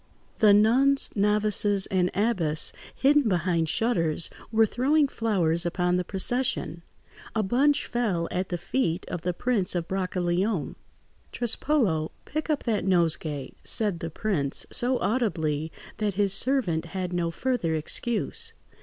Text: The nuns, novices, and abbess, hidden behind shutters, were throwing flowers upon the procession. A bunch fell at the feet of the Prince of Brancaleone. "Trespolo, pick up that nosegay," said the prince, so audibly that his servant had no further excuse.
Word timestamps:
The 0.39 0.51
nuns, 0.51 1.11
novices, 1.13 1.85
and 1.85 2.09
abbess, 2.15 2.73
hidden 2.95 3.29
behind 3.29 3.69
shutters, 3.69 4.31
were 4.51 4.65
throwing 4.65 5.07
flowers 5.07 5.63
upon 5.63 5.95
the 5.97 6.03
procession. 6.03 6.81
A 7.35 7.43
bunch 7.43 7.85
fell 7.85 8.27
at 8.31 8.49
the 8.49 8.57
feet 8.57 9.05
of 9.09 9.21
the 9.21 9.31
Prince 9.31 9.75
of 9.75 9.87
Brancaleone. 9.87 10.73
"Trespolo, 11.31 12.09
pick 12.25 12.49
up 12.49 12.63
that 12.63 12.83
nosegay," 12.83 13.53
said 13.63 13.99
the 13.99 14.09
prince, 14.09 14.65
so 14.71 14.97
audibly 14.97 15.71
that 15.97 16.15
his 16.15 16.33
servant 16.33 16.85
had 16.85 17.13
no 17.13 17.29
further 17.29 17.75
excuse. 17.75 18.53